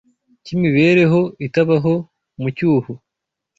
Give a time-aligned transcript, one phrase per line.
[0.43, 1.93] cyimibereho itabaho
[2.41, 2.91] mu cyuho